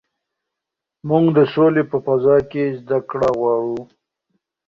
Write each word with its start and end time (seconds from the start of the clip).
موږ 1.09 1.25
د 1.37 1.39
سولې 1.53 1.83
په 1.91 1.97
فضا 2.05 2.37
کې 2.51 2.63
زده 2.81 2.99
کړه 3.09 3.29
غواړو. 3.39 3.77